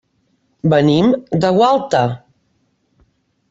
[0.73, 1.11] Venim
[1.45, 2.03] de Gualta.